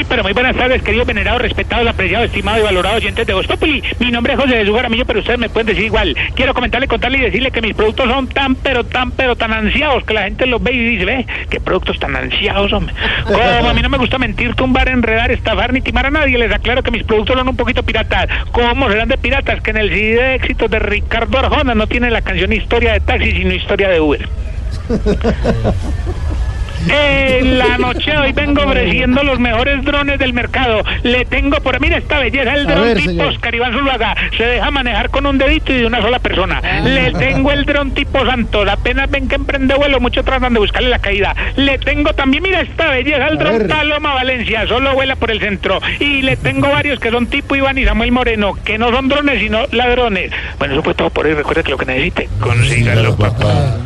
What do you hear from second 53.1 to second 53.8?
papá.